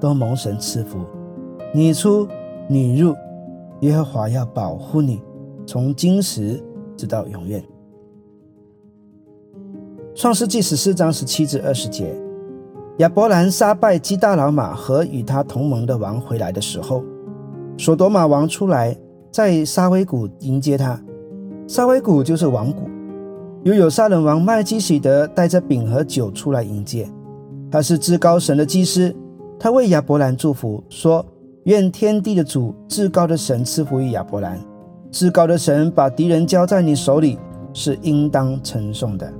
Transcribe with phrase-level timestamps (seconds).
[0.00, 0.98] 都蒙神赐福。
[1.72, 2.26] 你出
[2.68, 3.14] 你入，
[3.80, 5.20] 耶和华要保护你，
[5.66, 6.60] 从今时
[6.96, 7.62] 直到永远。
[10.14, 12.14] 创世纪十四章十七至二十节。
[12.98, 17.02] 亚伯兰杀败基大老马和与他同盟的王回来的时候，
[17.78, 18.94] 索多玛王出来
[19.30, 21.00] 在沙威谷迎接他。
[21.66, 22.82] 沙威谷就是王谷，
[23.62, 27.08] 又有杀人王麦基喜德带着饼和酒出来迎接。
[27.70, 29.14] 他是至高神的祭司，
[29.62, 31.24] 他为亚伯兰祝福，说
[31.64, 34.58] ：“愿天地的主、至高的神赐福于亚伯兰。
[35.10, 37.38] 至高的神把敌人交在你手里，
[37.74, 39.30] 是应当称颂的。”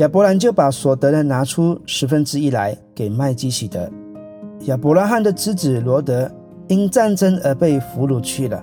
[0.00, 3.90] 亚伯兰就把所得的拿出十分之一来给麦基喜德。
[4.66, 6.30] 亚伯拉罕的侄子罗德
[6.68, 8.62] 因战争而被俘虏去了。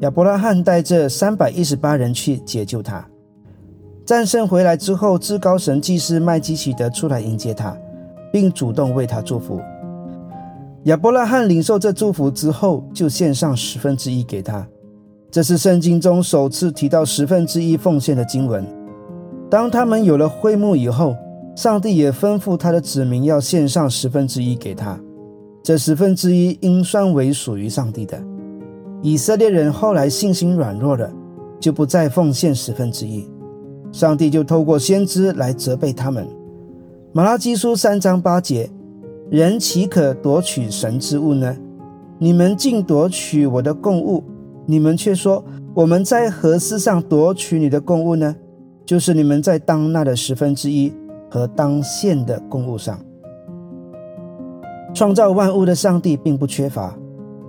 [0.00, 3.06] 亚伯拉罕带着三百一十八人去解救他。
[4.06, 7.76] 战胜回来之后，至高神祭司麦基喜德出来迎接他，
[8.32, 9.60] 并主动为他祝福。
[10.84, 14.66] 亚伯拉罕领受这祝福之后，就献上十分之一给他。
[15.30, 18.64] 这是圣经中首次提到十分之一奉献的经文。
[19.50, 21.14] 当他们有了会幕以后，
[21.54, 24.98] 上帝也吩咐他的子民要献上十分之一给他。
[25.62, 28.18] 这十分之一应算为属于上帝的。
[29.02, 31.10] 以色列人后来信心软弱了，
[31.60, 33.28] 就不再奉献十分之一，
[33.92, 36.26] 上帝就透过先知来责备他们。
[37.18, 38.70] 马拉基书三章八节：
[39.28, 41.56] 人岂可夺取神之物呢？
[42.16, 44.22] 你们竟夺取我的供物，
[44.66, 45.44] 你们却说
[45.74, 48.36] 我们在何事上夺取你的供物呢？
[48.86, 50.94] 就是你们在当纳的十分之一
[51.28, 52.96] 和当献的供物上，
[54.94, 56.96] 创造万物的上帝并不缺乏，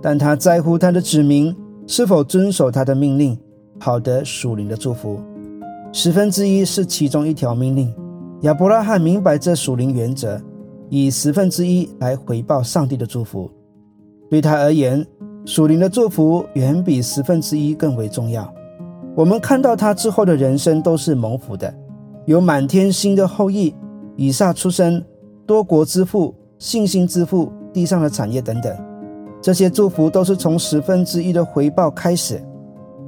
[0.02, 1.56] 但他在乎他的子民
[1.86, 3.38] 是否遵守他的命令，
[3.78, 5.20] 好得属灵的祝福。
[5.92, 7.94] 十分之一是其中一条命令。
[8.42, 10.40] 亚伯拉罕明白这属灵原则，
[10.88, 13.50] 以十分之一来回报上帝的祝福。
[14.30, 15.06] 对他而言，
[15.44, 18.50] 属灵的祝福远比十分之一更为重要。
[19.14, 21.74] 我们看到他之后的人生都是蒙福的，
[22.24, 23.74] 有满天星的后裔，
[24.16, 25.04] 以撒出生，
[25.44, 28.74] 多国之父，信心之父，地上的产业等等，
[29.42, 32.42] 这些祝福都是从十分之一的回报开始。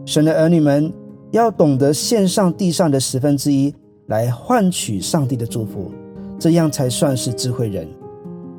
[0.05, 0.93] 神的儿女们
[1.31, 3.75] 要懂得献上地上的十分之一
[4.13, 5.91] 来换取上帝的祝福，
[6.39, 7.89] 这样才算是智慧人。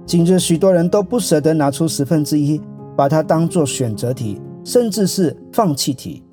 [0.04, 2.60] 今日许多人都不舍得拿出十分之一，
[2.98, 6.24] 把它当做选择题，甚至是放弃题。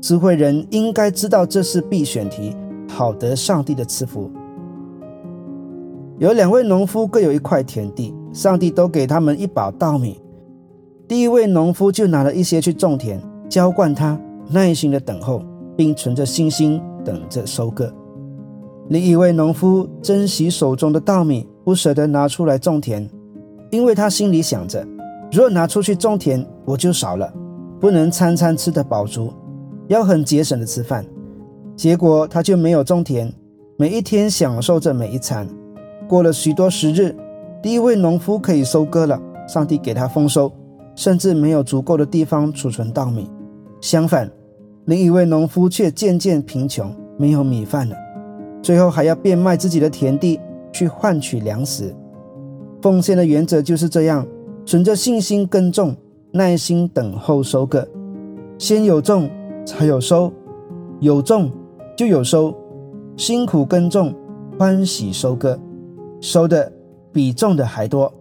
[0.00, 2.54] 智慧人应该知道这是必选题，
[2.88, 4.30] 好得上帝的赐福。
[6.18, 10.20] 有两位农夫各有一块田地，上帝都给他们一把稻米。
[11.08, 14.16] 第一位农夫就拿了一些去种田，浇灌它，
[14.48, 15.42] 耐心的等候，
[15.76, 17.92] 并存着信心等着收割。
[18.90, 23.08] 另一位农夫珍惜手中的稻米，不舍得拿出来种田，
[23.70, 24.84] 因为他心里想着，
[25.30, 27.32] 若拿出去种田，我就少了，
[27.78, 29.32] 不能餐餐吃得饱足。
[29.86, 31.06] 要很节省的吃饭，
[31.76, 33.32] 结果他就没有种田，
[33.76, 35.46] 每一天享受着每一餐。
[36.08, 37.14] 过了许多时日，
[37.62, 40.52] 第一位农夫可以收割了，上帝给他丰收，
[40.96, 43.30] 甚至没有足够的地方储存稻米。
[43.80, 44.28] 相反，
[44.86, 47.94] 另一位农夫却渐渐贫穷，没有米饭了，
[48.62, 50.40] 最后还要变卖自己的田地
[50.72, 51.94] 去换取粮食。
[52.80, 54.26] 奉献的原则就是这样：
[54.64, 55.96] 存着信心耕种，
[56.32, 57.86] 耐心等候收割，
[58.58, 59.30] 先有种。
[59.66, 60.32] 才有收，
[61.00, 61.52] 有种
[61.94, 62.52] 就有收，
[63.14, 64.12] 辛苦耕种，
[64.58, 65.56] 欢喜收割，
[66.20, 66.72] 收的
[67.12, 68.12] 比种的还多。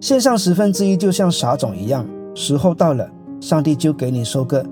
[0.00, 3.08] 献上十分之一，就像撒种一样，时候到了，
[3.38, 4.64] 上帝就给你收割。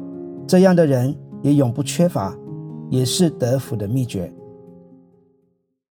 [0.47, 2.35] 这样的人也永不缺乏，
[2.89, 4.33] 也是得福的秘诀。